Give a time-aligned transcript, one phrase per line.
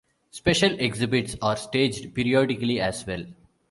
[0.31, 3.23] Special exhibits are staged periodically as well.